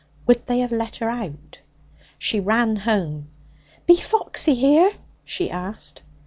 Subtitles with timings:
[0.25, 1.61] Would they have let her out?
[2.17, 3.27] She ran home.
[3.85, 4.93] 'Be Foxy here?'
[5.23, 6.01] she asked.